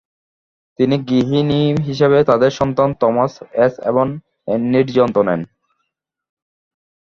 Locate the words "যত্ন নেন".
4.95-5.41